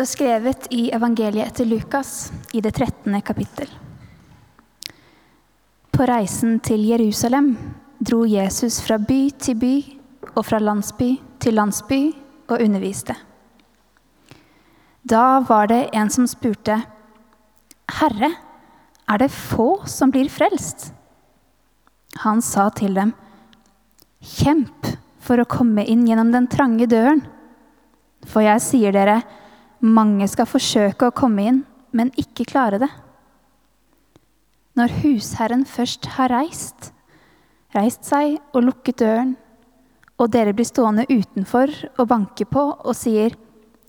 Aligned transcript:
Står 0.00 0.08
skrevet 0.08 0.66
i 0.72 0.86
evangeliet 0.96 1.50
etter 1.50 1.66
Lukas 1.68 2.32
i 2.56 2.60
det 2.64 2.70
13. 2.72 3.20
kapittel. 3.20 3.68
På 5.92 6.06
reisen 6.08 6.54
til 6.64 6.86
Jerusalem 6.88 7.50
dro 7.98 8.22
Jesus 8.24 8.78
fra 8.80 8.96
by 8.96 9.18
til 9.36 9.58
by 9.60 9.74
og 10.30 10.38
fra 10.48 10.56
landsby 10.56 11.18
til 11.44 11.58
landsby 11.58 11.98
og 12.48 12.64
underviste. 12.64 13.12
Da 15.04 15.42
var 15.44 15.68
det 15.68 15.90
en 15.92 16.08
som 16.08 16.24
spurte, 16.24 16.78
'Herre, 17.92 18.30
er 19.08 19.18
det 19.18 19.28
få 19.28 19.84
som 19.84 20.10
blir 20.10 20.32
frelst?' 20.32 20.94
Han 22.24 22.40
sa 22.40 22.70
til 22.70 22.94
dem, 22.94 23.12
'Kjemp 24.22 24.96
for 25.20 25.36
å 25.36 25.44
komme 25.44 25.84
inn 25.84 26.08
gjennom 26.08 26.32
den 26.32 26.46
trange 26.46 26.86
døren.' 26.86 27.26
For 28.24 28.40
jeg 28.40 28.60
sier 28.60 28.92
dere, 28.92 29.22
mange 29.80 30.26
skal 30.28 30.48
forsøke 30.48 31.08
å 31.08 31.14
komme 31.16 31.46
inn, 31.48 31.60
men 31.96 32.12
ikke 32.20 32.46
klare 32.48 32.80
det. 32.82 32.90
Når 34.78 34.94
husherren 35.02 35.66
først 35.68 36.06
har 36.16 36.32
reist, 36.32 36.92
reist 37.74 38.06
seg 38.06 38.38
og 38.54 38.64
lukket 38.68 39.00
døren, 39.02 39.34
og 40.20 40.30
dere 40.32 40.52
blir 40.54 40.68
stående 40.68 41.06
utenfor 41.08 41.72
og 41.96 42.08
banke 42.08 42.44
på 42.44 42.62
og 42.76 42.94
sier, 42.96 43.36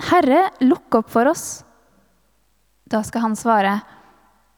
'Herre, 0.02 0.50
lukk 0.62 0.96
opp 0.96 1.10
for 1.10 1.28
oss.' 1.28 1.64
Da 2.88 3.02
skal 3.04 3.22
han 3.22 3.36
svare, 3.36 3.82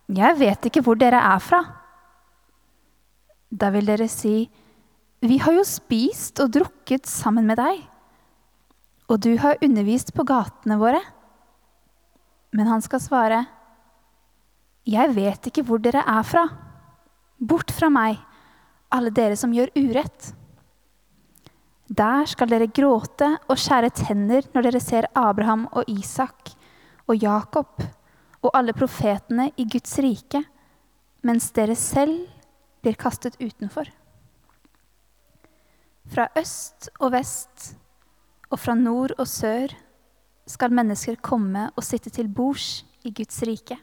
'Jeg 0.08 0.38
vet 0.40 0.66
ikke 0.66 0.82
hvor 0.82 0.96
dere 0.96 1.20
er 1.20 1.40
fra.' 1.40 1.66
Da 3.52 3.70
vil 3.70 3.86
dere 3.86 4.08
si, 4.08 4.50
'Vi 5.22 5.38
har 5.38 5.54
jo 5.54 5.64
spist 5.64 6.40
og 6.40 6.52
drukket 6.52 7.06
sammen 7.06 7.46
med 7.46 7.58
deg.' 7.58 7.94
og 9.14 9.20
du 9.22 9.36
har 9.38 9.62
undervist 9.64 10.14
på 10.16 10.26
gatene 10.28 10.80
våre. 10.82 11.02
Men 12.54 12.70
han 12.70 12.82
skal 12.86 13.02
svare, 13.02 13.46
Jeg 14.86 15.14
vet 15.16 15.48
ikke 15.48 15.64
hvor 15.64 15.80
dere 15.80 16.02
er 16.04 16.24
fra. 16.28 16.44
Bort 17.40 17.72
fra 17.72 17.88
meg, 17.90 18.18
alle 18.92 19.14
dere 19.16 19.38
som 19.40 19.54
gjør 19.56 19.72
urett. 19.80 20.34
Der 21.88 22.28
skal 22.28 22.52
dere 22.52 22.68
gråte 22.68 23.30
og 23.48 23.60
skjære 23.60 23.94
tenner 23.96 24.44
når 24.54 24.68
dere 24.68 24.82
ser 24.84 25.08
Abraham 25.16 25.70
og 25.72 25.88
Isak 25.88 26.52
og 27.08 27.16
Jakob 27.16 27.80
og 28.44 28.52
alle 28.54 28.76
profetene 28.76 29.50
i 29.56 29.66
Guds 29.72 29.96
rike, 30.04 30.44
mens 31.24 31.50
dere 31.56 31.76
selv 31.80 32.26
blir 32.84 33.00
kastet 33.00 33.40
utenfor. 33.40 33.88
Fra 36.12 36.28
øst 36.36 36.90
og 37.00 37.14
vest 37.16 37.74
og 38.52 38.60
fra 38.60 38.76
nord 38.76 39.16
og 39.18 39.28
sør 39.32 39.72
skal 40.50 40.74
mennesker 40.76 41.16
komme 41.24 41.70
og 41.76 41.86
sitte 41.86 42.12
til 42.14 42.28
bords 42.28 42.84
i 43.04 43.12
Guds 43.16 43.42
rike. 43.48 43.78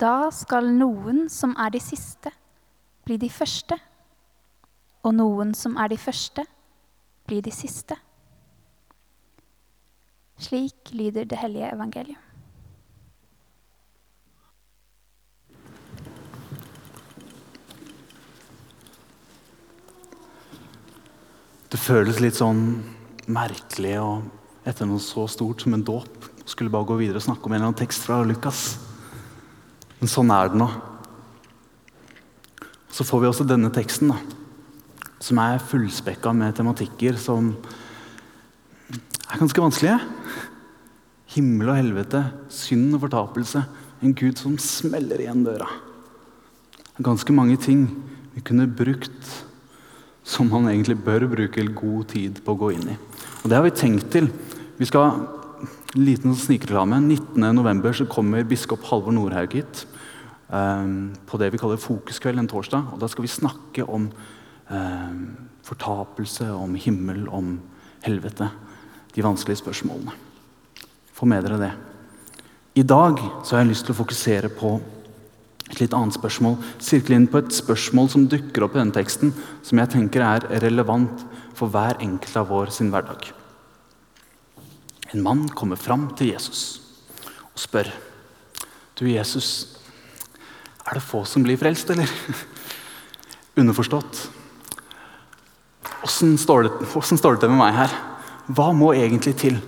Da 0.00 0.30
skal 0.34 0.72
noen 0.74 1.28
som 1.30 1.54
er 1.60 1.70
de 1.70 1.80
siste, 1.82 2.32
bli 3.06 3.16
de 3.20 3.30
første, 3.30 3.78
og 5.04 5.14
noen 5.14 5.54
som 5.54 5.76
er 5.78 5.92
de 5.92 5.98
første, 6.00 6.44
bli 7.28 7.40
de 7.44 7.52
siste. 7.54 7.96
Slik 10.40 10.90
lyder 10.92 11.28
det 11.30 11.38
hellige 11.38 11.70
evangeliet. 11.72 12.20
Det 21.70 21.80
føles 21.82 22.20
litt 22.22 22.36
sånn 22.38 22.60
merkelig 23.34 23.96
og 23.98 24.43
etter 24.64 24.88
noe 24.88 25.02
så 25.02 25.26
stort 25.28 25.64
som 25.64 25.76
en 25.76 25.84
dåp 25.84 26.30
skulle 26.48 26.72
bare 26.72 26.88
gå 26.88 26.96
videre 27.00 27.20
og 27.20 27.26
snakke 27.26 27.46
om 27.46 27.54
en 27.54 27.60
eller 27.60 27.70
annen 27.70 27.80
tekst 27.80 28.04
fra 28.04 28.20
Lukas. 28.24 28.64
Men 30.00 30.10
sånn 30.12 30.32
er 30.34 30.50
det 30.52 30.60
nå. 30.60 30.68
Så 32.94 33.06
får 33.06 33.22
vi 33.22 33.30
også 33.30 33.46
denne 33.48 33.70
teksten, 33.74 34.12
da, 34.12 34.18
som 35.24 35.40
er 35.42 35.62
fullspekka 35.62 36.34
med 36.36 36.54
tematikker 36.56 37.16
som 37.18 37.54
er 38.92 39.40
ganske 39.40 39.64
vanskelige. 39.64 39.98
Himmel 41.34 41.72
og 41.72 41.80
helvete, 41.80 42.20
synd 42.52 42.94
og 42.94 43.02
fortapelse, 43.06 43.64
en 44.04 44.14
Gud 44.14 44.38
som 44.38 44.54
smeller 44.60 45.24
igjen 45.24 45.42
døra. 45.46 45.66
Ganske 47.02 47.34
mange 47.34 47.56
ting 47.58 47.88
vi 48.34 48.44
kunne 48.44 48.68
brukt 48.70 49.32
som 50.24 50.48
man 50.52 50.68
egentlig 50.70 50.96
bør 51.04 51.26
bruke 51.32 51.66
god 51.76 52.08
tid 52.14 52.38
på 52.44 52.54
å 52.54 52.60
gå 52.60 52.70
inn 52.76 52.92
i. 52.94 52.98
Og 53.42 53.50
Det 53.50 53.56
har 53.56 53.64
vi 53.66 53.74
tenkt 53.76 54.12
til. 54.12 54.30
Vi 54.74 54.86
skal 54.86 55.12
en 55.94 56.04
liten 56.04 56.34
snikreklame. 56.34 56.96
19.11. 56.96 58.08
kommer 58.10 58.42
biskop 58.42 58.82
Halvor 58.88 59.14
Nordhaug 59.14 59.52
hit 59.54 59.84
um, 60.48 61.12
på 61.30 61.38
det 61.38 61.52
vi 61.54 61.60
kaller 61.62 61.78
Fokuskveld 61.78 62.42
en 62.42 62.50
torsdag. 62.50 62.88
og 62.90 62.98
Da 62.98 63.06
skal 63.10 63.22
vi 63.22 63.30
snakke 63.30 63.84
om 63.86 64.08
um, 64.70 65.20
fortapelse, 65.62 66.48
om 66.50 66.74
himmel, 66.74 67.28
om 67.28 67.60
helvete. 68.02 68.50
De 69.14 69.22
vanskelige 69.22 69.62
spørsmålene. 69.62 70.16
Få 71.14 71.30
med 71.30 71.46
dere 71.46 71.60
det. 71.62 71.70
I 72.74 72.82
dag 72.82 73.22
så 73.44 73.54
har 73.54 73.62
jeg 73.62 73.70
lyst 73.70 73.86
til 73.86 73.94
å 73.94 74.00
fokusere 74.00 74.50
på 74.58 74.74
et 75.70 75.84
litt 75.84 75.94
annet 75.94 76.18
spørsmål. 76.18 76.58
Sirkle 76.82 77.20
inn 77.20 77.30
på 77.30 77.44
et 77.44 77.54
spørsmål 77.54 78.10
som 78.10 78.26
dukker 78.26 78.66
opp 78.66 78.74
i 78.74 78.82
denne 78.82 78.98
teksten, 78.98 79.30
som 79.62 79.78
jeg 79.78 79.94
tenker 79.94 80.26
er 80.26 80.50
relevant 80.66 81.22
for 81.54 81.70
hver 81.70 82.02
enkelt 82.02 82.42
av 82.42 82.50
vår 82.50 82.74
sin 82.74 82.90
hverdag. 82.90 83.30
En 85.14 85.22
mann 85.22 85.44
kommer 85.54 85.78
fram 85.78 86.08
til 86.18 86.32
Jesus 86.32 86.80
og 87.54 87.60
spør 87.62 87.86
Du, 88.98 89.06
Jesus, 89.06 89.78
er 90.86 90.98
det 90.98 91.02
få 91.02 91.24
som 91.26 91.42
blir 91.42 91.58
frelst, 91.58 91.88
eller? 91.90 92.10
Underforstått. 93.60 94.20
Åssen 96.06 96.36
står, 96.38 96.68
står, 96.86 97.34
det 97.34 97.42
til 97.42 97.50
med 97.50 97.58
meg 97.58 97.74
her? 97.74 97.94
Hva 98.54 98.68
må 98.76 98.92
egentlig 98.94 99.34
til? 99.40 99.58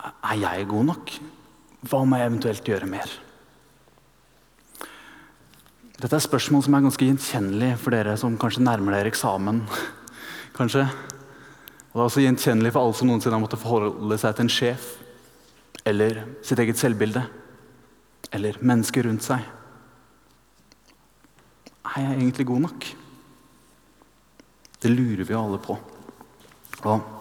Er 0.00 0.40
jeg 0.40 0.68
god 0.70 0.88
nok? 0.92 1.12
Hva 1.88 2.02
må 2.08 2.20
jeg 2.20 2.30
eventuelt 2.30 2.72
gjøre 2.72 2.88
mer? 2.88 3.12
Dette 5.98 6.14
er 6.14 6.24
spørsmål 6.24 6.64
som 6.64 6.78
er 6.78 6.86
ganske 6.86 7.08
gjenkjennelige 7.10 7.78
for 7.82 7.96
dere 7.96 8.16
som 8.20 8.38
kanskje 8.40 8.64
nærmer 8.64 8.96
dere 8.96 9.12
eksamen. 9.12 9.64
kanskje. 10.58 10.86
Og 11.88 11.96
det 11.96 12.00
er 12.02 12.06
også 12.06 12.22
gjenkjennelig 12.24 12.72
for 12.74 12.84
alle 12.84 12.96
som 12.98 13.08
noensinne 13.08 13.36
har 13.38 13.42
måttet 13.42 13.62
forholde 13.62 14.18
seg 14.20 14.34
til 14.36 14.44
en 14.44 14.52
sjef. 14.52 14.88
Eller 15.88 16.24
sitt 16.44 16.60
eget 16.60 16.80
selvbilde. 16.80 17.22
Eller 18.36 18.58
mennesker 18.60 19.08
rundt 19.08 19.24
seg. 19.24 19.44
Er 21.88 22.04
jeg 22.04 22.18
egentlig 22.18 22.48
god 22.50 22.66
nok? 22.66 22.88
Det 24.78 24.90
lurer 24.92 25.24
vi 25.24 25.34
alle 25.34 25.58
på. 25.62 25.78
Og 26.86 27.14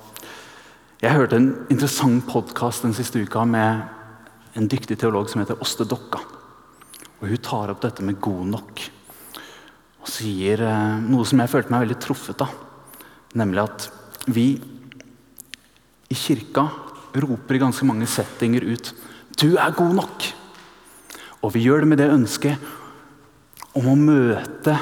jeg 1.02 1.14
hørte 1.16 1.40
en 1.40 1.50
interessant 1.72 2.28
podkast 2.28 2.84
den 2.84 2.94
siste 2.98 3.24
uka 3.24 3.46
med 3.48 3.88
en 4.58 4.68
dyktig 4.70 5.00
teolog 5.00 5.30
som 5.32 5.42
heter 5.42 5.60
Åste 5.64 5.88
Dokka. 5.88 6.20
Og 7.22 7.28
Hun 7.32 7.42
tar 7.42 7.72
opp 7.72 7.82
dette 7.82 8.04
med 8.04 8.20
'god 8.20 8.46
nok' 8.52 8.90
og 10.08 10.10
sier 10.10 10.62
eh, 10.64 11.00
noe 11.04 11.26
som 11.28 11.40
jeg 11.40 11.52
følte 11.52 11.74
meg 11.74 11.84
veldig 11.84 12.00
truffet 12.00 12.42
av. 12.42 12.54
Nemlig 13.36 13.64
at 13.64 13.88
vi 14.28 14.48
i 16.08 16.16
kirka 16.16 16.68
roper 17.18 17.58
i 17.58 17.62
ganske 17.62 17.86
mange 17.88 18.08
settinger 18.08 18.64
ut 18.64 18.94
'Du 19.38 19.56
er 19.56 19.72
god 19.72 19.96
nok'. 19.96 20.34
Og 21.44 21.54
vi 21.54 21.64
gjør 21.64 21.80
det 21.80 21.88
med 21.88 21.98
det 21.98 22.12
ønsket 22.12 22.58
om 23.76 23.88
å 23.88 23.96
møte 23.96 24.78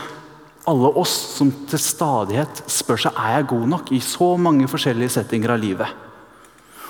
alle 0.66 0.90
oss 0.98 1.14
som 1.38 1.52
til 1.70 1.80
stadighet 1.80 2.64
spør 2.72 2.98
seg 2.98 3.20
er 3.20 3.38
jeg 3.38 3.50
god 3.52 3.68
nok 3.68 3.92
i 3.92 4.00
så 4.00 4.38
mange 4.38 4.68
forskjellige 4.68 5.10
settinger 5.18 5.54
av 5.54 5.62
livet. 5.62 5.88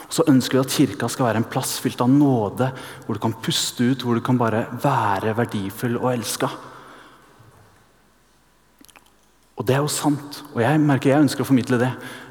Så 0.08 0.24
ønsker 0.30 0.60
vi 0.60 0.64
at 0.64 0.76
kirka 0.76 1.10
skal 1.10 1.26
være 1.26 1.42
en 1.42 1.50
plass 1.50 1.80
fylt 1.82 2.00
av 2.02 2.12
nåde, 2.12 2.70
hvor 3.06 3.18
du 3.18 3.20
kan 3.20 3.34
puste 3.34 3.84
ut, 3.84 4.04
hvor 4.06 4.16
du 4.16 4.22
kan 4.22 4.38
bare 4.38 4.68
være 4.84 5.36
verdifull 5.36 5.98
og 5.98 6.14
elska. 6.14 6.50
Og 9.66 9.70
det 9.72 9.80
er 9.80 9.82
jo 9.82 9.90
sant, 9.90 10.44
og 10.54 10.60
jeg 10.62 10.78
merker 10.78 11.10
jeg 11.10 11.26
ønsker 11.26 11.42
å 11.42 11.48
formidle 11.50 11.80
det. 11.82 11.88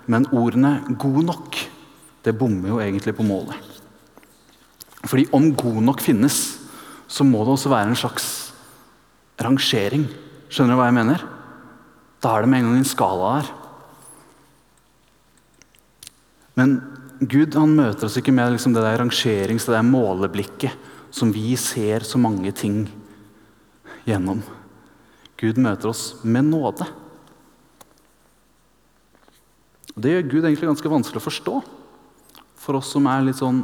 Men 0.07 0.29
ordene 0.31 0.85
'god 0.87 1.25
nok' 1.27 1.57
det 2.23 2.39
bommer 2.39 2.69
jo 2.69 2.79
egentlig 2.79 3.17
på 3.17 3.27
målet. 3.27 3.59
Fordi 5.03 5.27
om 5.33 5.51
god 5.51 5.83
nok 5.83 6.01
finnes, 6.01 6.61
så 7.09 7.27
må 7.27 7.43
det 7.43 7.57
også 7.57 7.75
være 7.75 7.89
en 7.91 7.99
slags 7.99 8.55
rangering. 9.43 10.07
Skjønner 10.49 10.77
du 10.77 10.79
hva 10.79 10.87
jeg 10.87 10.95
mener? 10.95 11.27
Da 12.23 12.37
er 12.37 12.43
det 12.43 12.49
med 12.51 12.61
en 12.61 12.71
gang 12.71 12.79
en 12.79 12.85
skala 12.85 13.35
her. 13.41 13.53
Men 16.55 16.83
Gud 17.19 17.55
han 17.59 17.75
møter 17.75 18.05
oss 18.05 18.17
ikke 18.17 18.33
med 18.33 18.53
liksom 18.53 18.75
det 18.75 18.83
der 18.87 19.03
rangerings- 19.03 19.67
det 19.67 19.75
der 19.75 19.83
måleblikket 19.83 20.71
som 21.11 21.33
vi 21.33 21.57
ser 21.57 21.99
så 22.07 22.17
mange 22.17 22.53
ting 22.53 22.87
gjennom. 24.07 24.41
Gud 25.37 25.59
møter 25.59 25.89
oss 25.89 26.15
med 26.23 26.45
nåde. 26.45 26.87
Og 29.95 30.03
Det 30.03 30.11
gjør 30.11 30.31
Gud 30.31 30.45
egentlig 30.45 30.71
ganske 30.73 30.91
vanskelig 30.91 31.23
å 31.23 31.29
forstå 31.29 31.57
for 32.65 32.79
oss 32.79 32.91
som 32.95 33.07
er 33.11 33.27
litt 33.27 33.39
sånn 33.39 33.63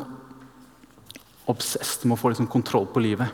obsessed 1.51 2.05
med 2.07 2.15
å 2.15 2.21
få 2.21 2.31
liksom 2.31 2.51
kontroll 2.51 2.87
på 2.91 3.03
livet. 3.03 3.31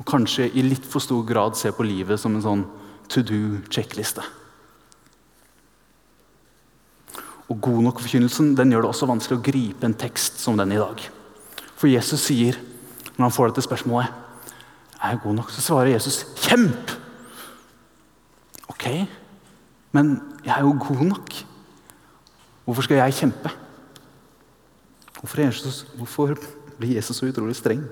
Og 0.00 0.06
kanskje 0.08 0.48
i 0.56 0.64
litt 0.64 0.86
for 0.88 1.04
stor 1.04 1.24
grad 1.28 1.58
se 1.58 1.72
på 1.74 1.84
livet 1.84 2.20
som 2.20 2.34
en 2.36 2.44
sånn 2.44 2.64
to 3.12 3.20
do-sjekkliste. 3.26 4.24
Og 7.52 7.60
God 7.60 7.82
nok-forkynnelsen 7.84 8.54
den 8.56 8.72
gjør 8.72 8.86
det 8.86 8.92
også 8.94 9.10
vanskelig 9.10 9.38
å 9.38 9.44
gripe 9.44 9.84
en 9.88 9.98
tekst 9.98 10.40
som 10.40 10.56
den 10.56 10.72
i 10.72 10.80
dag. 10.80 11.02
For 11.76 11.90
Jesus 11.90 12.24
sier, 12.24 12.56
når 13.18 13.26
han 13.26 13.34
får 13.34 13.50
dette 13.50 13.66
spørsmålet 13.66 14.08
er 15.02 15.12
jeg 15.12 15.22
god 15.24 15.40
nok, 15.40 15.50
så 15.50 15.60
svarer 15.60 15.92
Jesus 15.92 16.22
'kjemp'. 16.38 16.96
Ok, 18.70 18.86
men 19.92 20.38
jeg 20.44 20.54
er 20.56 20.62
jo 20.62 20.78
god 20.78 21.02
nok. 21.10 21.51
Hvorfor 22.64 22.86
skal 22.86 23.00
jeg 23.00 23.18
kjempe? 23.18 23.50
Hvorfor, 25.18 25.42
Jesus, 25.42 25.82
hvorfor 25.98 26.34
blir 26.78 26.96
Jesus 26.96 27.18
så 27.18 27.28
utrolig 27.28 27.56
streng? 27.58 27.82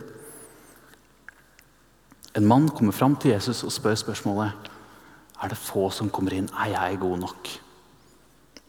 En 2.39 2.47
mann 2.47 2.69
kommer 2.71 2.95
fram 2.95 3.17
til 3.19 3.35
Jesus 3.35 3.65
og 3.67 3.75
spør 3.75 3.99
spørsmålet 3.99 4.71
er 5.41 5.51
det 5.51 5.59
få 5.59 5.89
som 5.95 6.11
kommer 6.13 6.37
inn. 6.37 6.51
Er 6.53 6.75
jeg 6.75 7.01
god 7.03 7.19
nok? 7.23 7.51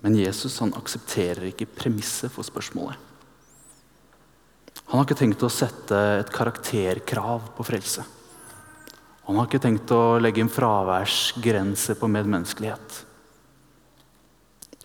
Men 0.01 0.17
Jesus 0.17 0.57
han 0.63 0.73
aksepterer 0.77 1.51
ikke 1.51 1.69
premisset 1.69 2.31
for 2.33 2.47
spørsmålet. 2.47 2.97
Han 4.89 4.99
har 4.99 5.05
ikke 5.05 5.19
tenkt 5.19 5.43
å 5.45 5.51
sette 5.51 5.97
et 6.19 6.31
karakterkrav 6.33 7.51
på 7.55 7.65
frelse. 7.67 8.03
Han 9.27 9.37
har 9.37 9.47
ikke 9.47 9.61
tenkt 9.63 9.93
å 9.95 10.17
legge 10.19 10.41
en 10.43 10.51
fraværsgrense 10.51 11.95
på 11.99 12.09
medmenneskelighet. 12.11 12.97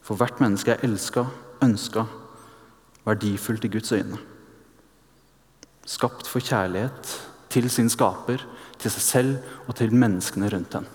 For 0.07 0.19
hvert 0.19 0.39
menneske 0.39 0.77
er 0.77 0.85
elska, 0.87 1.27
ønska, 1.65 2.05
verdifullt 3.07 3.67
i 3.67 3.71
Guds 3.75 3.91
øyne. 3.93 4.19
Skapt 5.87 6.29
for 6.31 6.43
kjærlighet 6.43 7.11
til 7.51 7.67
sin 7.71 7.91
skaper, 7.91 8.43
til 8.79 8.93
seg 8.93 9.03
selv 9.03 9.53
og 9.67 9.75
til 9.79 9.95
menneskene 9.95 10.51
rundt 10.53 10.75
den. 10.77 10.87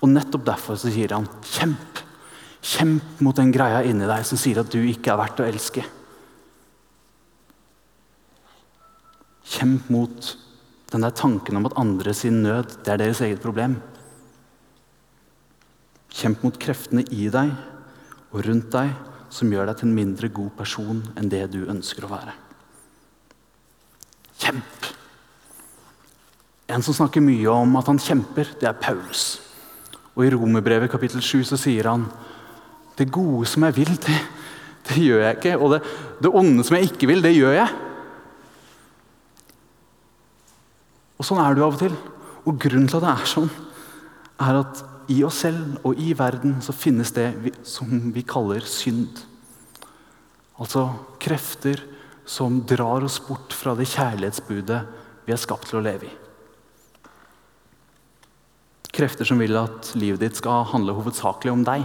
Og 0.00 0.08
Nettopp 0.08 0.46
derfor 0.46 0.78
så 0.80 0.92
sier 0.92 1.12
han 1.12 1.28
kjemp. 1.44 2.04
Kjemp 2.60 3.20
mot 3.24 3.36
den 3.36 3.52
greia 3.52 3.80
inni 3.88 4.08
deg 4.08 4.24
som 4.28 4.40
sier 4.40 4.60
at 4.62 4.72
du 4.72 4.78
ikke 4.80 5.12
er 5.12 5.20
verdt 5.20 5.40
å 5.40 5.48
elske. 5.48 5.84
Kjemp 9.50 9.88
mot 9.92 10.34
den 10.92 11.04
der 11.04 11.14
tanken 11.16 11.58
om 11.58 11.68
at 11.68 11.76
andre 11.80 12.14
sin 12.16 12.40
nød 12.44 12.78
det 12.84 12.94
er 12.94 13.02
deres 13.02 13.20
eget 13.24 13.42
problem. 13.42 13.76
Kjemp 16.10 16.44
mot 16.44 16.56
kreftene 16.60 17.04
i 17.12 17.28
deg 17.32 17.52
og 18.30 18.44
rundt 18.46 18.70
deg 18.72 18.92
som 19.30 19.50
gjør 19.50 19.70
deg 19.70 19.78
til 19.78 19.88
en 19.88 19.96
mindre 19.96 20.30
god 20.34 20.50
person 20.58 21.02
enn 21.18 21.30
det 21.30 21.44
du 21.52 21.62
ønsker 21.70 22.06
å 22.06 22.10
være. 22.10 22.34
Kjemp! 24.40 24.88
En 26.70 26.84
som 26.86 26.94
snakker 26.94 27.22
mye 27.24 27.50
om 27.50 27.78
at 27.80 27.88
han 27.90 27.98
kjemper, 27.98 28.52
det 28.60 28.68
er 28.68 28.78
Paulus. 28.78 29.40
Og 30.14 30.24
I 30.26 30.30
Romerbrevet 30.34 30.90
kapittel 30.90 31.22
7 31.22 31.42
så 31.48 31.58
sier 31.58 31.88
han 31.90 32.06
det 32.98 33.08
gode 33.10 33.48
som 33.48 33.64
jeg 33.66 33.78
vil, 33.78 33.90
det, 34.04 34.18
det 34.90 34.98
gjør 35.02 35.24
jeg 35.24 35.38
ikke. 35.38 35.54
Og 35.58 35.74
det, 35.74 35.80
det 36.22 36.34
onde 36.42 36.66
som 36.66 36.76
jeg 36.76 36.90
ikke 36.90 37.08
vil, 37.10 37.22
det 37.24 37.34
gjør 37.34 37.56
jeg. 37.56 37.78
Og 41.20 41.26
Sånn 41.26 41.40
er 41.42 41.56
du 41.56 41.64
av 41.64 41.74
og 41.74 41.82
til. 41.82 41.96
Og 42.48 42.56
grunnen 42.60 42.88
til 42.88 43.00
at 43.00 43.04
det 43.04 43.12
er 43.12 43.28
sånn, 43.28 43.50
er 44.40 44.60
at 44.62 44.84
i 45.10 45.20
oss 45.26 45.42
selv 45.42 45.80
og 45.86 45.98
i 45.98 46.12
verden 46.16 46.60
så 46.62 46.74
finnes 46.76 47.10
det 47.16 47.32
som 47.66 48.10
vi 48.14 48.22
kaller 48.26 48.64
synd. 48.68 49.24
Altså 50.60 50.86
krefter 51.22 51.82
som 52.28 52.60
drar 52.68 53.02
oss 53.06 53.18
bort 53.26 53.54
fra 53.56 53.74
det 53.78 53.88
kjærlighetsbudet 53.90 54.80
vi 55.26 55.34
er 55.34 55.40
skapt 55.40 55.70
til 55.70 55.80
å 55.80 55.84
leve 55.84 56.06
i. 56.06 56.12
Krefter 58.90 59.26
som 59.26 59.40
vil 59.40 59.56
at 59.58 59.92
livet 59.98 60.22
ditt 60.22 60.38
skal 60.38 60.66
handle 60.70 60.94
hovedsakelig 60.96 61.52
om 61.54 61.64
deg. 61.66 61.84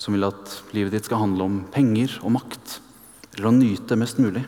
Som 0.00 0.16
vil 0.16 0.26
at 0.28 0.54
livet 0.76 0.94
ditt 0.94 1.06
skal 1.08 1.22
handle 1.24 1.46
om 1.46 1.60
penger 1.72 2.16
og 2.22 2.34
makt, 2.38 2.78
eller 3.34 3.50
å 3.50 3.54
nyte 3.56 3.98
mest 3.98 4.20
mulig. 4.22 4.44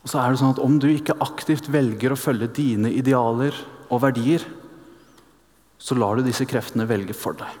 Og 0.00 0.08
så 0.08 0.20
er 0.20 0.32
det 0.32 0.40
sånn 0.40 0.54
at 0.54 0.62
Om 0.62 0.78
du 0.80 0.88
ikke 0.90 1.18
aktivt 1.20 1.68
velger 1.72 2.14
å 2.14 2.20
følge 2.20 2.48
dine 2.56 2.92
idealer 2.92 3.56
og 3.90 4.02
verdier, 4.04 4.44
så 5.80 5.96
lar 5.96 6.18
du 6.18 6.26
disse 6.26 6.46
kreftene 6.48 6.88
velge 6.88 7.16
for 7.16 7.36
deg. 7.40 7.52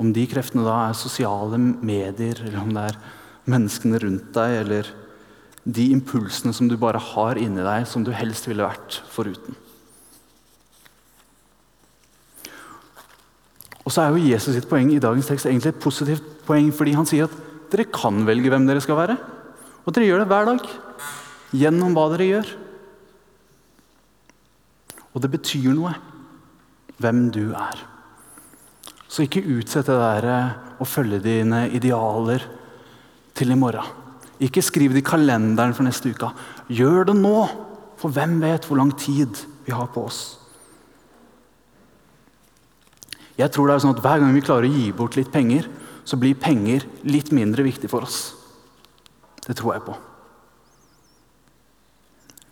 Om 0.00 0.12
de 0.16 0.24
kreftene 0.30 0.64
da 0.64 0.76
er 0.88 0.98
sosiale 0.98 1.58
medier, 1.58 2.38
eller 2.46 2.60
om 2.62 2.70
det 2.74 2.84
er 2.92 3.00
menneskene 3.50 3.98
rundt 4.00 4.30
deg, 4.36 4.54
eller 4.62 4.92
de 5.66 5.90
impulsene 5.92 6.54
som 6.56 6.70
du 6.70 6.76
bare 6.80 7.00
har 7.10 7.38
inni 7.38 7.64
deg, 7.64 7.84
som 7.90 8.06
du 8.06 8.12
helst 8.16 8.48
ville 8.48 8.64
vært 8.64 9.02
foruten. 9.12 9.58
Og 13.84 13.92
så 13.92 14.04
er 14.04 14.14
jo 14.14 14.30
Jesus 14.30 14.54
sitt 14.54 14.68
poeng 14.70 14.92
i 14.94 15.02
dagens 15.02 15.28
tekst 15.28 15.48
egentlig 15.50 15.74
et 15.74 15.82
positivt 15.82 16.26
poeng, 16.46 16.70
fordi 16.72 16.94
han 16.94 17.08
sier 17.08 17.26
at 17.26 17.36
dere 17.72 17.88
kan 17.90 18.22
velge 18.26 18.52
hvem 18.52 18.66
dere 18.68 18.82
skal 18.82 18.98
være. 18.98 19.18
Og 19.90 19.94
dere 19.96 20.06
gjør 20.06 20.20
det 20.22 20.30
hver 20.30 20.46
dag. 20.46 20.66
Gjennom 21.50 21.96
hva 21.98 22.04
dere 22.12 22.26
gjør. 22.28 22.50
Og 25.10 25.24
det 25.24 25.30
betyr 25.32 25.72
noe 25.74 25.96
hvem 27.02 27.24
du 27.34 27.48
er. 27.58 27.80
Så 29.10 29.24
ikke 29.26 29.42
utsett 29.50 29.90
det 29.90 29.96
der 29.98 30.28
eh, 30.30 30.54
å 30.78 30.86
følge 30.86 31.18
dine 31.24 31.64
idealer 31.74 32.46
til 33.34 33.50
i 33.50 33.58
morgen. 33.58 33.98
Ikke 34.38 34.62
skriv 34.62 34.94
det 34.94 35.02
i 35.02 35.08
kalenderen 35.10 35.74
for 35.74 35.82
neste 35.82 36.14
uke. 36.14 36.30
Gjør 36.70 37.10
det 37.10 37.18
nå, 37.18 37.34
for 37.98 38.14
hvem 38.14 38.38
vet 38.44 38.70
hvor 38.70 38.78
lang 38.78 38.94
tid 38.94 39.42
vi 39.66 39.74
har 39.74 39.90
på 39.90 40.06
oss. 40.06 40.22
Jeg 43.34 43.50
tror 43.50 43.66
det 43.66 43.74
er 43.74 43.82
sånn 43.82 43.96
at 43.98 44.04
Hver 44.06 44.22
gang 44.22 44.38
vi 44.38 44.44
klarer 44.46 44.70
å 44.70 44.70
gi 44.70 44.92
bort 44.94 45.18
litt 45.18 45.34
penger, 45.34 45.66
så 46.06 46.14
blir 46.14 46.38
penger 46.38 46.86
litt 47.02 47.34
mindre 47.34 47.66
viktig 47.66 47.90
for 47.90 48.06
oss. 48.06 48.38
Det 49.50 49.56
tror 49.58 49.74
jeg 49.74 49.82
på. 49.88 49.96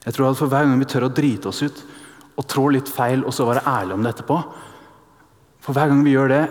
Jeg 0.03 0.17
tror 0.17 0.31
at 0.33 0.41
for 0.41 0.51
Hver 0.51 0.67
gang 0.67 0.81
vi 0.81 0.89
tør 0.91 1.07
å 1.07 1.15
drite 1.15 1.51
oss 1.51 1.63
ut 1.63 1.85
og 2.39 2.47
trå 2.51 2.69
litt 2.75 2.91
feil 2.91 3.25
og 3.27 3.35
så 3.35 3.47
være 3.47 3.67
ærlige 3.67 3.99
om 3.99 4.05
det 4.05 4.13
etterpå 4.15 4.37
For 5.65 5.75
hver 5.75 5.91
gang 5.91 6.05
vi 6.07 6.15
gjør 6.15 6.31
det, 6.33 6.45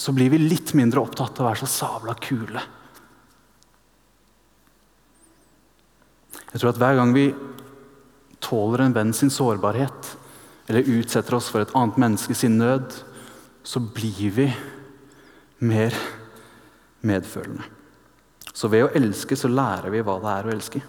så 0.00 0.14
blir 0.16 0.30
vi 0.32 0.38
litt 0.40 0.72
mindre 0.78 1.02
opptatt 1.02 1.38
av 1.38 1.44
å 1.44 1.48
være 1.50 1.60
så 1.60 1.68
sabla 1.68 2.14
kule. 2.24 2.62
Jeg 6.50 6.62
tror 6.62 6.70
at 6.70 6.80
hver 6.80 6.96
gang 6.96 7.12
vi 7.12 7.26
tåler 8.40 8.86
en 8.86 8.94
venn 8.96 9.12
sin 9.14 9.30
sårbarhet, 9.34 10.14
eller 10.70 10.88
utsetter 10.96 11.36
oss 11.36 11.50
for 11.52 11.60
et 11.60 11.74
annet 11.76 12.00
menneske 12.00 12.38
sin 12.38 12.56
nød, 12.62 12.96
så 13.60 13.82
blir 13.82 14.32
vi 14.38 14.48
mer 15.68 15.98
medfølende. 17.04 17.68
Så 18.60 18.68
ved 18.68 18.84
å 18.84 18.90
elske 18.98 19.38
så 19.38 19.48
lærer 19.48 19.88
vi 19.92 20.02
hva 20.04 20.18
det 20.20 20.32
er 20.34 20.48
å 20.48 20.52
elske. 20.52 20.82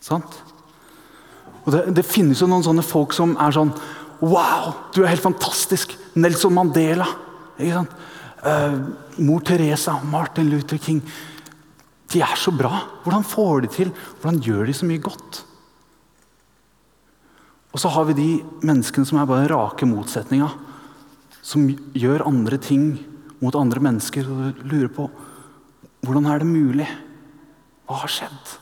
Sant? 0.00 0.38
Og 1.62 1.68
det, 1.74 1.82
det, 1.98 2.06
finnes 2.08 2.40
jo 2.40 2.48
noen 2.50 2.64
sånne 2.64 2.84
folk 2.86 3.12
som 3.14 3.36
er 3.40 3.52
sånn 3.54 3.74
Wow, 4.22 4.70
du 4.94 5.02
er 5.02 5.10
helt 5.10 5.24
fantastisk! 5.24 5.96
Nelson 6.14 6.54
Mandela. 6.54 7.08
ikke 7.58 7.74
sant? 7.74 7.94
Uh, 8.42 8.76
Mor 9.22 9.42
Teresa, 9.46 9.96
Martin 10.06 10.48
Luther 10.50 10.78
King. 10.82 11.00
De 12.12 12.22
er 12.22 12.38
så 12.38 12.52
bra. 12.54 12.70
Hvordan 13.02 13.26
får 13.26 13.64
de 13.64 13.70
til? 13.74 13.90
Hvordan 14.20 14.38
gjør 14.46 14.70
de 14.70 14.76
så 14.78 14.86
mye 14.86 15.02
godt? 15.02 15.42
Og 17.74 17.82
så 17.82 17.90
har 17.90 18.06
vi 18.08 18.18
de 18.18 18.30
menneskene 18.62 19.08
som 19.08 19.18
er 19.18 19.28
bare 19.30 19.50
rake 19.50 19.88
motsetninga. 19.90 20.52
Som 21.42 21.66
gjør 21.98 22.28
andre 22.30 22.60
ting 22.62 22.92
mot 23.42 23.58
andre 23.58 23.82
mennesker. 23.82 24.28
Og 24.30 24.64
lurer 24.64 24.90
på 24.92 25.08
hvordan 26.02 26.26
er 26.30 26.42
det 26.42 26.50
mulig? 26.50 26.88
Hva 27.86 28.00
har 28.02 28.10
skjedd? 28.10 28.56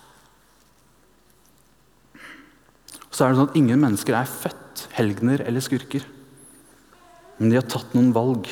Så 3.11 3.25
er 3.25 3.33
det 3.33 3.41
sånn 3.41 3.51
at 3.51 3.57
Ingen 3.61 3.81
mennesker 3.83 4.17
er 4.17 4.29
født 4.29 4.87
helgener 4.97 5.45
eller 5.45 5.65
skurker. 5.65 6.05
Men 7.41 7.53
de 7.53 7.57
har 7.57 7.67
tatt 7.69 7.95
noen 7.97 8.13
valg, 8.13 8.49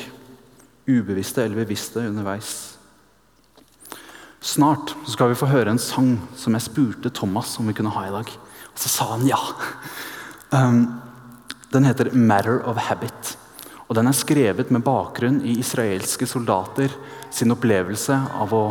ubevisste 0.89 1.43
eller 1.45 1.61
bevisste, 1.61 2.01
underveis. 2.09 2.53
Snart 4.41 4.95
skal 5.09 5.33
vi 5.33 5.37
få 5.37 5.49
høre 5.51 5.73
en 5.73 5.81
sang 5.81 6.15
som 6.39 6.55
jeg 6.55 6.65
spurte 6.65 7.11
Thomas 7.13 7.57
om 7.59 7.67
vi 7.69 7.75
kunne 7.77 7.93
ha 7.93 8.05
i 8.07 8.13
dag. 8.13 8.31
Og 8.69 8.79
så 8.81 8.91
sa 8.91 9.11
han 9.15 9.27
ja. 9.29 9.41
Um, 10.49 10.99
den 11.69 11.85
heter 11.85 12.09
'Matter 12.09 12.63
of 12.65 12.75
Habit'. 12.77 13.38
Og 13.89 13.95
Den 13.97 14.07
er 14.07 14.13
skrevet 14.13 14.69
med 14.69 14.85
bakgrunn 14.85 15.41
i 15.41 15.57
israelske 15.57 16.27
soldater 16.29 16.93
sin 17.33 17.51
opplevelse 17.51 18.13
av 18.37 18.53
å 18.53 18.63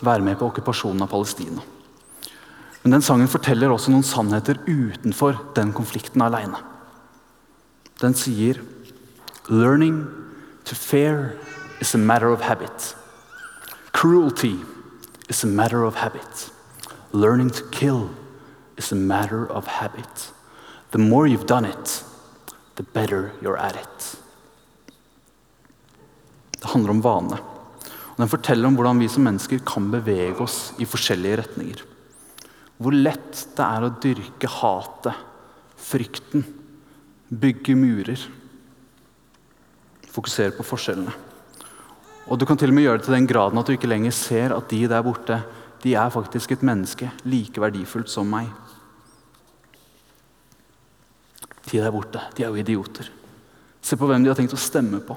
være 0.00 0.22
med 0.22 0.38
på 0.38 0.46
okkupasjonen 0.46 1.02
av 1.02 1.10
Palestina. 1.10 1.62
Men 2.82 2.94
den 2.94 3.04
sangen 3.04 3.28
forteller 3.28 3.72
også 3.74 3.92
noen 3.92 4.06
sannheter 4.06 4.62
utenfor 4.64 5.36
den 5.58 5.74
konflikten 5.76 6.22
aleine. 6.24 6.62
Den 8.00 8.14
sier 8.16 8.62
«Learning 9.50 10.06
to 10.64 10.78
fear 10.78 11.34
is 11.80 11.94
a 11.94 11.98
matter 11.98 12.30
of 12.30 12.40
habit». 12.46 12.94
Cruelty 13.92 14.56
is 15.28 15.44
a 15.44 15.46
matter 15.46 15.84
of 15.84 15.96
habit. 15.96 16.50
Learning 17.12 17.50
to 17.50 17.64
kill 17.70 18.10
is 18.78 18.92
a 18.92 18.96
matter 18.96 19.44
of 19.50 19.66
habit. 19.66 20.30
The 20.92 20.98
more 20.98 21.26
you've 21.26 21.46
done 21.46 21.66
it, 21.66 22.02
the 22.76 22.82
better 22.82 23.32
you're 23.42 23.58
at 23.58 23.76
it. 23.76 24.09
Det 26.60 26.70
handler 26.72 26.94
om 26.94 27.02
vane. 27.04 27.38
Og 28.12 28.18
Den 28.20 28.30
forteller 28.30 28.68
om 28.68 28.76
hvordan 28.76 29.00
vi 29.00 29.08
som 29.08 29.24
mennesker 29.24 29.62
kan 29.66 29.88
bevege 29.92 30.36
oss 30.44 30.74
i 30.78 30.88
forskjellige 30.88 31.40
retninger. 31.40 31.82
Hvor 32.80 32.96
lett 32.96 33.46
det 33.56 33.64
er 33.64 33.86
å 33.86 33.94
dyrke 34.02 34.50
hatet, 34.60 35.16
frykten, 35.80 36.44
bygge 37.30 37.76
murer. 37.76 38.22
Fokusere 40.10 40.52
på 40.56 40.66
forskjellene. 40.66 41.12
Og 42.30 42.38
Du 42.38 42.46
kan 42.46 42.58
til 42.60 42.70
og 42.70 42.76
med 42.76 42.84
gjøre 42.84 43.00
det 43.00 43.08
til 43.08 43.16
den 43.16 43.30
graden 43.30 43.58
at 43.58 43.66
du 43.66 43.74
ikke 43.74 43.90
lenger 43.90 44.14
ser 44.14 44.54
at 44.54 44.68
de 44.70 44.84
der 44.88 45.02
borte 45.02 45.40
de 45.80 45.94
er 45.96 46.12
faktisk 46.12 46.52
et 46.52 46.64
menneske 46.66 47.08
like 47.24 47.60
verdifullt 47.60 48.10
som 48.12 48.28
meg. 48.28 48.50
De 51.70 51.78
der 51.78 51.92
borte, 51.94 52.20
de 52.36 52.44
er 52.44 52.50
jo 52.50 52.60
idioter. 52.60 53.08
Se 53.80 53.96
på 53.96 54.08
hvem 54.08 54.22
de 54.22 54.28
har 54.28 54.36
tenkt 54.36 54.54
å 54.56 54.60
stemme 54.60 55.00
på. 55.00 55.16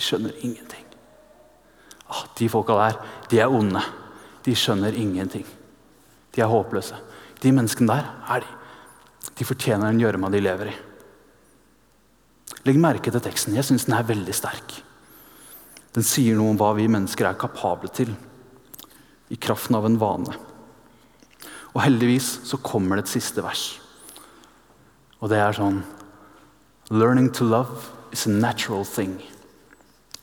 De 0.00 0.04
skjønner 0.06 0.36
ingenting. 0.40 0.84
Ah, 2.08 2.24
de 2.38 2.46
folka 2.48 2.72
der, 2.78 2.94
de 3.28 3.38
er 3.44 3.52
onde. 3.52 3.82
De 4.46 4.54
skjønner 4.56 4.94
ingenting. 4.96 5.44
De 6.32 6.40
er 6.40 6.48
håpløse. 6.48 6.96
De 7.42 7.50
menneskene 7.52 7.92
der 7.92 8.06
er 8.32 8.40
de. 8.40 8.54
De 9.36 9.44
fortjener 9.44 9.90
den 9.90 10.00
gjørma 10.00 10.30
de 10.32 10.40
lever 10.40 10.70
i. 10.70 10.76
Legg 12.64 12.80
merke 12.80 13.12
til 13.12 13.20
teksten. 13.20 13.58
Jeg 13.58 13.66
syns 13.68 13.84
den 13.84 13.98
er 13.98 14.08
veldig 14.08 14.36
sterk. 14.36 14.72
Den 15.92 16.06
sier 16.06 16.38
noe 16.38 16.54
om 16.54 16.60
hva 16.60 16.70
vi 16.78 16.88
mennesker 16.88 17.28
er 17.28 17.36
kapable 17.40 17.90
til 17.92 18.14
i 19.28 19.36
kraften 19.36 19.76
av 19.76 19.84
en 19.84 19.98
vane. 20.00 20.38
Og 21.74 21.82
heldigvis 21.84 22.38
så 22.48 22.56
kommer 22.64 22.96
det 22.96 23.04
et 23.04 23.12
siste 23.18 23.44
vers. 23.44 23.66
Og 25.20 25.28
det 25.28 25.42
er 25.44 25.60
sånn 25.60 25.82
Learning 26.88 27.28
to 27.36 27.44
love 27.44 27.92
is 28.16 28.24
a 28.26 28.32
natural 28.32 28.88
thing. 28.88 29.20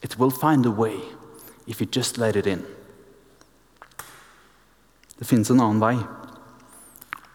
It 0.01 0.17
will 0.19 0.31
find 0.31 0.65
a 0.65 0.71
way 0.71 0.99
if 1.65 1.81
you 1.81 1.87
just 1.91 2.17
let 2.17 2.35
it 2.35 2.47
in. 2.47 2.65
Det 5.17 5.25
fins 5.25 5.49
en 5.49 5.61
annen 5.61 5.81
vei, 5.81 5.97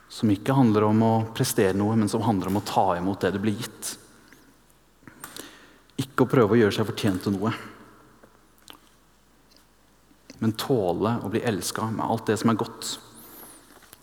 som 0.08 0.30
ikke 0.30 0.54
handler 0.54 0.86
om 0.86 1.02
å 1.02 1.12
prestere 1.34 1.74
noe, 1.74 1.96
men 1.98 2.10
som 2.10 2.22
handler 2.22 2.52
om 2.52 2.60
å 2.60 2.66
ta 2.66 2.84
imot 2.96 3.24
det 3.24 3.32
du 3.34 3.40
blir 3.42 3.58
gitt. 3.58 3.96
Ikke 5.98 6.24
å 6.24 6.30
prøve 6.30 6.54
å 6.54 6.60
gjøre 6.60 6.76
seg 6.76 6.86
fortjent 6.86 7.24
til 7.24 7.34
noe, 7.34 7.50
men 10.42 10.54
tåle 10.58 11.16
å 11.22 11.30
bli 11.30 11.42
elska 11.46 11.88
med 11.90 12.04
alt 12.06 12.26
det 12.30 12.38
som 12.40 12.50
er 12.50 12.60
godt, 12.60 12.92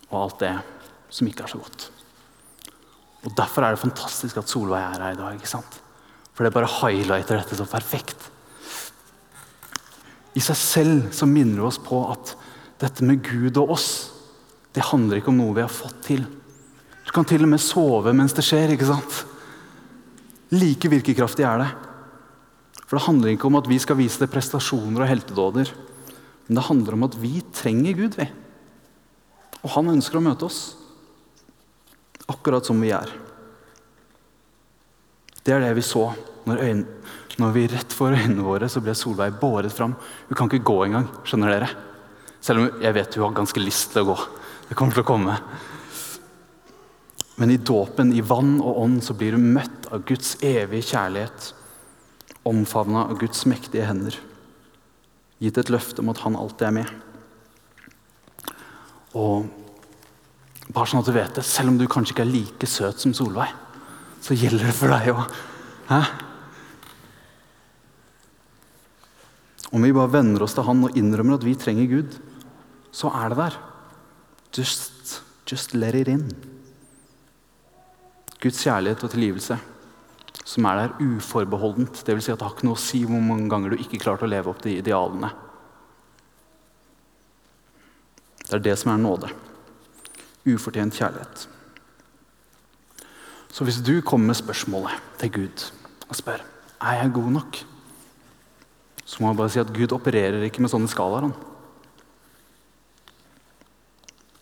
og 0.10 0.20
alt 0.22 0.44
det 0.44 0.54
som 1.14 1.28
ikke 1.28 1.46
er 1.46 1.52
så 1.52 1.60
godt. 1.62 1.90
Og 3.28 3.34
Derfor 3.36 3.66
er 3.66 3.76
det 3.76 3.82
fantastisk 3.82 4.40
at 4.40 4.52
Solveig 4.52 4.80
er 4.80 5.04
her 5.04 5.16
i 5.16 5.20
dag. 5.20 5.36
ikke 5.36 5.52
sant? 5.52 5.80
For 6.34 6.48
det 6.48 6.56
bare 6.56 6.72
highlighter 6.72 7.42
dette 7.42 7.58
så 7.60 7.68
perfekt. 7.68 8.30
I 10.38 10.44
seg 10.44 10.58
selv 10.58 11.10
så 11.16 11.28
minner 11.30 11.62
det 11.62 11.68
oss 11.72 11.80
på 11.82 12.04
at 12.12 12.36
dette 12.80 13.06
med 13.06 13.24
Gud 13.26 13.58
og 13.60 13.76
oss, 13.76 13.90
det 14.76 14.86
handler 14.92 15.20
ikke 15.20 15.32
om 15.34 15.40
noe 15.42 15.56
vi 15.58 15.66
har 15.66 15.74
fått 15.74 16.04
til. 16.06 16.24
Du 17.06 17.12
kan 17.16 17.26
til 17.28 17.44
og 17.44 17.50
med 17.52 17.62
sove 17.64 18.14
mens 18.14 18.36
det 18.38 18.46
skjer. 18.46 18.76
ikke 18.76 18.88
sant? 18.88 19.24
Like 20.54 20.92
virkekraftig 20.92 21.46
er 21.48 21.64
det. 21.64 21.70
For 22.86 22.98
det 22.98 23.06
handler 23.06 23.34
ikke 23.34 23.50
om 23.50 23.58
at 23.60 23.70
vi 23.70 23.80
skal 23.82 23.98
vise 24.00 24.22
det 24.22 24.32
prestasjoner 24.34 25.04
og 25.04 25.10
heltedåder. 25.10 25.72
Men 26.48 26.58
det 26.58 26.66
handler 26.66 26.98
om 26.98 27.06
at 27.06 27.18
vi 27.22 27.42
trenger 27.54 27.98
Gud, 27.98 28.18
vi. 28.18 28.30
Og 29.62 29.74
han 29.76 29.92
ønsker 29.92 30.18
å 30.18 30.24
møte 30.24 30.48
oss 30.48 30.62
akkurat 32.30 32.66
som 32.66 32.80
vi 32.82 32.94
er. 32.94 33.10
Det 35.44 35.54
er 35.56 35.64
det 35.66 35.76
vi 35.78 35.86
så 35.86 36.12
når, 36.46 36.62
øyn, 36.66 36.84
når 37.40 37.54
vi 37.56 37.68
rett 37.72 37.94
for 37.96 38.16
øynene 38.16 38.46
våre 38.46 38.70
så 38.72 38.82
ble 38.84 38.96
Solveig 38.98 39.38
båret 39.42 39.74
fram. 39.74 39.96
Hun 40.30 40.38
kan 40.38 40.50
ikke 40.50 40.68
gå 40.68 40.78
engang, 40.86 41.08
skjønner 41.24 41.54
dere? 41.54 41.70
Selv 42.44 42.64
om 42.64 42.84
jeg 42.84 42.96
vet 42.96 43.16
hun 43.18 43.26
har 43.28 43.38
ganske 43.42 43.64
lyst 43.64 43.94
til 43.94 44.06
å 44.06 44.12
gå. 44.12 44.18
Det 44.70 44.78
kommer 44.78 44.96
til 44.96 45.04
å 45.04 45.10
komme. 45.10 45.36
Men 47.40 47.54
i 47.54 47.60
dåpen, 47.64 48.12
i 48.14 48.22
vann 48.22 48.58
og 48.60 48.82
ånd, 48.84 49.00
så 49.04 49.16
blir 49.16 49.38
hun 49.38 49.54
møtt 49.56 49.88
av 49.94 50.04
Guds 50.08 50.36
evige 50.44 50.92
kjærlighet. 50.92 51.54
Omfavna 52.48 53.06
av 53.08 53.20
Guds 53.22 53.46
mektige 53.48 53.88
hender. 53.88 54.18
Gitt 55.40 55.60
et 55.60 55.72
løfte 55.72 56.04
om 56.04 56.12
at 56.12 56.20
han 56.26 56.36
alltid 56.36 56.68
er 56.68 56.76
med. 56.82 56.92
Og 59.16 59.48
bare 60.70 60.92
sånn 60.92 61.02
at 61.02 61.08
du 61.08 61.16
vet 61.16 61.40
det, 61.40 61.48
selv 61.48 61.72
om 61.72 61.80
du 61.80 61.88
kanskje 61.90 62.14
ikke 62.14 62.28
er 62.28 62.34
like 62.34 62.70
søt 62.70 63.00
som 63.02 63.16
Solveig, 63.16 63.56
så 64.22 64.36
gjelder 64.36 64.68
det 64.68 64.76
for 64.76 64.92
deg 64.92 65.14
òg. 65.16 65.40
Om 69.70 69.86
vi 69.86 69.94
bare 69.94 70.14
venner 70.14 70.44
oss 70.44 70.56
til 70.58 70.66
Han 70.66 70.86
og 70.88 70.96
innrømmer 70.98 71.38
at 71.38 71.46
vi 71.46 71.58
trenger 71.60 71.90
Gud, 71.90 72.16
så 72.92 73.12
er 73.14 73.30
det 73.30 73.38
der. 73.38 73.58
Just, 74.58 75.20
just 75.46 75.76
let 75.76 75.96
it 75.96 76.10
in. 76.10 76.26
Guds 78.40 78.64
kjærlighet 78.64 79.04
og 79.04 79.12
tilgivelse 79.14 79.60
som 80.50 80.66
er 80.66 80.80
der 80.80 81.04
uforbeholdent. 81.04 82.02
Det 82.06 82.16
vil 82.16 82.24
si 82.26 82.32
at 82.34 82.40
det 82.40 82.48
har 82.48 82.56
ikke 82.56 82.68
noe 82.70 82.78
å 82.78 82.82
si 82.82 83.04
hvor 83.06 83.22
mange 83.22 83.50
ganger 83.52 83.74
du 83.74 83.84
ikke 83.84 84.02
klarte 84.02 84.26
å 84.26 84.32
leve 84.32 84.50
opp 84.52 84.64
til 84.64 84.80
idealene. 84.80 85.30
Det 88.48 88.58
er 88.58 88.66
det 88.66 88.76
som 88.82 88.94
er 88.96 89.02
nåde. 89.04 89.30
Ufortjent 90.50 90.96
kjærlighet. 90.98 91.46
Så 93.54 93.66
hvis 93.68 93.82
du 93.86 94.00
kommer 94.06 94.32
med 94.32 94.40
spørsmålet 94.40 95.12
til 95.22 95.34
Gud 95.36 95.66
og 96.10 96.18
spør 96.18 96.42
er 96.80 97.02
jeg 97.02 97.14
god 97.14 97.32
nok, 97.36 97.60
så 99.10 99.24
må 99.24 99.32
jeg 99.32 99.40
bare 99.40 99.50
si 99.50 99.62
at 99.62 99.72
Gud 99.74 99.96
opererer 99.96 100.44
ikke 100.46 100.62
med 100.62 100.70
sånne 100.70 100.90
skalaer. 100.92 101.32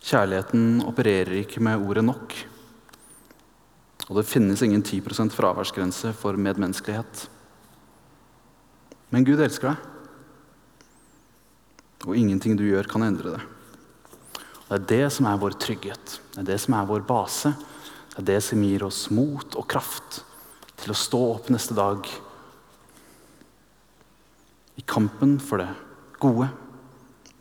Kjærligheten 0.04 0.82
opererer 0.88 1.40
ikke 1.40 1.64
med 1.64 1.80
ordet 1.80 2.04
'nok'. 2.04 2.36
Og 4.10 4.16
det 4.16 4.28
finnes 4.28 4.62
ingen 4.62 4.84
10% 4.84 5.32
fraværsgrense 5.36 6.14
for 6.14 6.34
medmenneskelighet. 6.34 7.30
Men 9.12 9.24
Gud 9.24 9.40
elsker 9.40 9.68
deg. 9.68 9.78
Og 12.08 12.16
ingenting 12.16 12.58
du 12.58 12.64
gjør, 12.64 12.88
kan 12.88 13.04
endre 13.04 13.32
det. 13.36 13.42
Og 14.70 14.70
det 14.70 14.80
er 14.80 14.88
det 14.88 15.14
som 15.14 15.26
er 15.26 15.38
vår 15.38 15.52
trygghet. 15.60 16.20
Det 16.36 16.40
er 16.40 16.52
det 16.52 16.60
som 16.60 16.74
er 16.74 16.86
vår 16.86 17.04
base. 17.08 17.56
Det 18.10 18.20
er 18.20 18.34
det 18.36 18.44
som 18.44 18.64
gir 18.64 18.84
oss 18.84 19.10
mot 19.12 19.56
og 19.56 19.68
kraft 19.68 20.24
til 20.76 20.92
å 20.92 20.96
stå 20.96 21.36
opp 21.36 21.50
neste 21.50 21.74
dag 21.74 22.27
i 24.78 24.86
kampen 24.86 25.38
for 25.42 25.62
det 25.62 25.70
gode, 26.22 26.48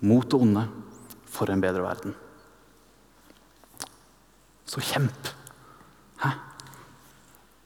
mot 0.00 0.26
det 0.26 0.40
onde, 0.40 0.64
for 1.28 1.52
en 1.52 1.60
bedre 1.60 1.84
verden. 1.84 2.16
Så 4.66 4.82
kjemp! 4.82 5.32
Hæ? 6.22 6.32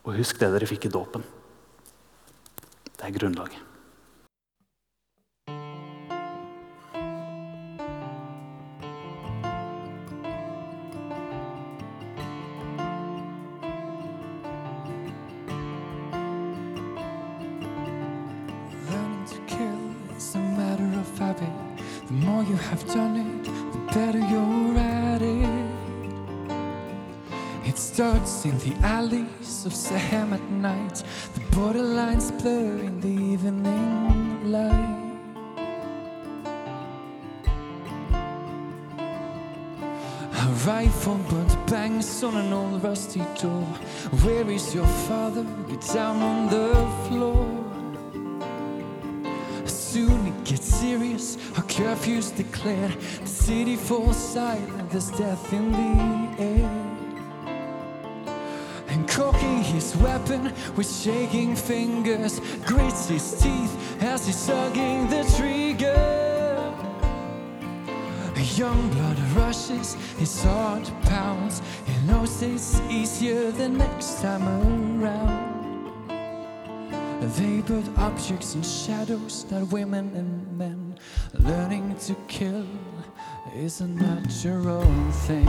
Og 0.05 0.17
husk 0.19 0.41
det 0.41 0.50
dere 0.53 0.69
fikk 0.69 0.89
i 0.89 0.93
dåpen. 0.93 1.25
Det 2.91 3.07
er 3.07 3.15
grunnlaget. 3.15 3.70
Better 23.94 24.18
you're 24.18 24.78
at 24.78 25.23
it. 25.23 25.70
It 27.64 27.76
starts 27.76 28.44
in 28.44 28.56
the 28.59 28.75
alleys 28.87 29.66
of 29.66 29.73
Saham 29.73 30.32
at 30.32 30.50
night. 30.50 31.02
The 31.35 31.40
borderlines 31.56 32.30
blur 32.40 32.78
in 32.78 33.00
the 33.00 33.09
evening 33.09 34.50
light. 34.50 34.97
A 40.32 40.47
rifle 40.66 41.20
burnt 41.28 41.66
bangs 41.66 42.23
on 42.23 42.37
an 42.37 42.52
old 42.52 42.82
rusty 42.82 43.23
door. 43.40 43.64
Where 44.25 44.49
is 44.50 44.75
your 44.75 44.87
father? 45.09 45.44
Get 45.68 45.80
down 45.92 46.23
on 46.23 46.49
the 46.49 46.75
floor. 47.09 47.60
Gets 50.50 50.66
serious. 50.66 51.37
A 51.59 51.62
curfew's 51.62 52.33
declared. 52.33 52.99
The 53.21 53.28
city 53.28 53.76
falls 53.76 54.16
silent. 54.16 54.90
There's 54.90 55.09
death 55.12 55.52
in 55.52 55.71
the 55.71 56.42
air. 56.42 56.69
And 58.88 59.09
cocking 59.09 59.62
his 59.62 59.97
weapon 59.99 60.52
with 60.75 60.90
shaking 60.90 61.54
fingers, 61.54 62.40
grits 62.66 63.07
his 63.07 63.40
teeth 63.40 64.02
as 64.02 64.26
he's 64.26 64.45
tugging 64.45 65.09
the 65.09 65.23
trigger. 65.37 66.75
A 68.35 68.42
Young 68.59 68.90
blood 68.90 69.21
rushes, 69.37 69.95
his 70.19 70.42
heart 70.42 70.90
pounds. 71.02 71.62
He 71.87 71.95
knows 72.09 72.42
it's 72.42 72.80
easier 72.90 73.52
the 73.52 73.69
next 73.69 74.21
time 74.21 74.42
around. 75.00 75.60
They 77.21 77.62
put 77.62 77.85
objects 77.99 78.55
in 78.55 78.62
shadows, 78.62 79.45
not 79.50 79.71
women 79.71 80.15
and 80.17 80.59
men. 80.59 80.99
Learning 81.35 81.95
to 82.07 82.15
kill 82.29 82.67
is 83.55 83.81
a 83.83 83.87
natural 83.87 84.83
thing. 85.27 85.49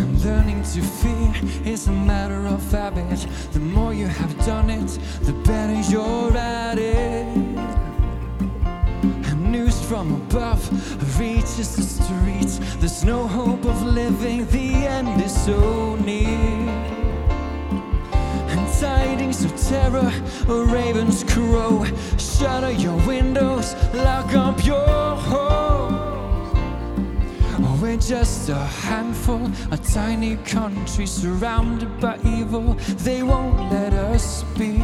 And 0.00 0.24
learning 0.24 0.62
to 0.62 0.82
fear 0.82 1.34
is 1.64 1.88
a 1.88 1.92
matter 1.92 2.46
of 2.46 2.70
habit. 2.70 3.26
The 3.52 3.60
more 3.60 3.94
you 3.94 4.06
have 4.06 4.36
done 4.46 4.70
it, 4.70 4.98
the 5.22 5.32
better 5.32 5.80
you're 5.90 6.36
at 6.36 6.78
it. 6.78 7.61
From 9.92 10.14
above 10.14 11.20
reaches 11.20 11.76
the 11.76 11.82
streets. 11.82 12.58
There's 12.76 13.04
no 13.04 13.26
hope 13.26 13.62
of 13.66 13.82
living, 13.82 14.46
the 14.46 14.86
end 14.86 15.20
is 15.20 15.44
so 15.44 15.96
near. 15.96 16.28
And 18.48 18.80
tidings 18.80 19.44
of 19.44 19.54
terror, 19.54 20.10
a 20.48 20.64
raven's 20.64 21.22
crow. 21.24 21.84
Shutter 22.16 22.72
your 22.72 22.96
windows, 23.06 23.74
lock 23.92 24.34
up 24.34 24.64
your 24.64 25.14
home. 25.28 26.00
We're 27.82 27.98
just 27.98 28.48
a 28.48 28.54
handful, 28.54 29.50
a 29.72 29.76
tiny 29.76 30.36
country 30.36 31.04
surrounded 31.04 32.00
by 32.00 32.18
evil. 32.24 32.78
They 33.04 33.22
won't 33.22 33.70
let 33.70 33.92
us 33.92 34.42
be. 34.56 34.80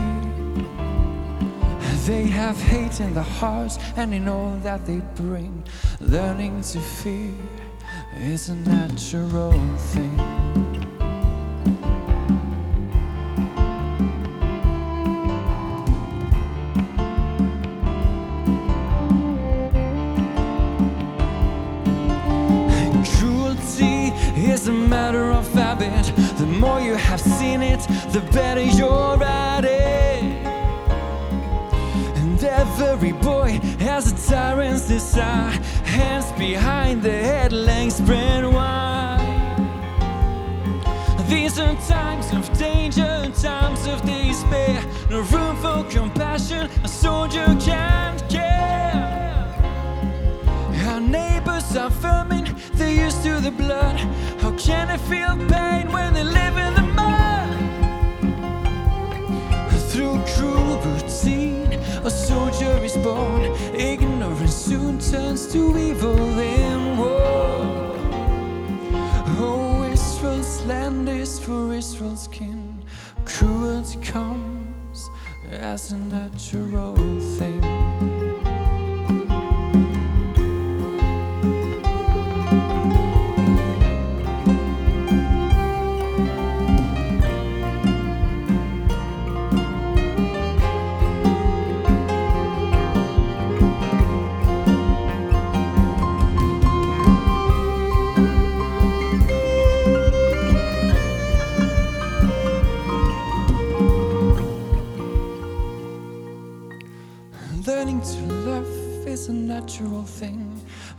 They 2.09 2.25
have 2.29 2.59
hate 2.59 3.01
in 3.01 3.13
their 3.13 3.23
hearts, 3.23 3.79
and 3.95 4.15
in 4.15 4.29
all 4.29 4.57
that 4.63 4.87
they 4.87 5.03
bring. 5.15 5.63
Learning 6.01 6.63
to 6.63 6.81
fear 6.81 7.35
is 8.17 8.49
a 8.49 8.55
natural 8.55 9.53
thing. 9.93 10.17
Cruelty 23.19 24.15
is 24.51 24.67
a 24.67 24.73
matter 24.73 25.31
of 25.31 25.47
habit. 25.53 26.07
The 26.39 26.47
more 26.47 26.81
you 26.81 26.95
have 26.95 27.21
seen 27.21 27.61
it, 27.61 27.81
the 28.15 28.27
better 28.33 28.63
you're 28.63 29.23
at 29.23 29.67
it. 29.67 29.78
Boy 33.99 34.05
has 34.05 34.29
a 34.29 34.31
tyrant's 34.31 34.89
desire. 34.89 35.51
Hands 35.85 36.33
behind 36.39 37.03
the 37.03 37.11
head, 37.11 37.53
legs 37.53 37.97
spread 37.97 38.45
wide. 38.45 39.19
These 41.29 41.59
are 41.59 41.75
times 41.87 42.33
of 42.33 42.59
danger, 42.59 43.31
times 43.43 43.87
of 43.87 44.01
despair. 44.03 44.83
No 45.11 45.21
room 45.21 45.57
for 45.57 45.85
compassion, 45.91 46.71
a 46.85 46.89
soldier 46.89 47.47
can't 47.61 48.23
care. 48.29 49.55
Our 50.87 51.01
neighbors 51.01 51.77
are 51.77 51.91
vermin, 51.91 52.57
they're 52.75 53.05
used 53.05 53.23
to 53.25 53.41
the 53.41 53.51
blood. 53.51 53.97
How 54.41 54.53
can 54.53 54.89
they 54.89 54.99
feel 55.11 55.37
pain 55.49 55.93
when 55.93 56.15
they 56.15 56.25
live 56.25 56.57
in 56.57 56.75
the 56.75 56.88
born. 63.03 63.43
Ignorance 63.75 64.55
soon 64.55 64.99
turns 64.99 65.53
to 65.53 65.77
evil 65.77 66.39
in 66.39 66.97
war. 66.97 67.95
Oh, 69.41 69.89
Israel's 69.93 70.65
land 70.67 71.09
is 71.09 71.39
for 71.39 71.75
Israel's 71.75 72.29
kin. 72.29 72.83
Cruelty 73.25 73.99
comes 74.01 75.09
as 75.51 75.93
a 75.93 75.99
natural 75.99 76.95
thing. 77.39 77.98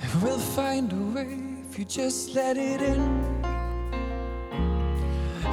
It 0.02 0.22
will 0.22 0.39
find 0.39 0.91
a 0.91 1.15
way 1.15 1.38
if 1.69 1.80
you 1.80 1.86
just 1.86 2.36
let 2.36 2.58
it 2.58 2.82
in. 2.82 3.39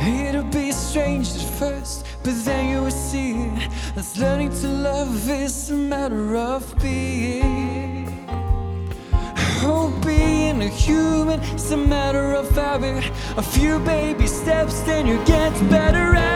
It'll 0.00 0.44
be 0.44 0.72
strange 0.72 1.28
at 1.30 1.42
first, 1.58 2.06
but 2.22 2.34
then 2.44 2.68
you 2.68 2.82
will 2.82 2.90
see. 2.90 3.50
As 3.96 4.16
learning 4.18 4.50
to 4.60 4.68
love 4.68 5.28
is 5.30 5.70
a 5.70 5.74
matter 5.74 6.36
of 6.36 6.62
being. 6.80 8.26
Oh, 9.62 9.92
being 10.04 10.62
a 10.62 10.68
human 10.68 11.40
is 11.40 11.70
a 11.72 11.76
matter 11.76 12.34
of 12.34 12.48
habit. 12.50 13.10
A 13.36 13.42
few 13.42 13.78
baby 13.80 14.26
steps, 14.26 14.80
then 14.82 15.06
you 15.06 15.16
get 15.24 15.52
better 15.70 16.14
at 16.14 16.35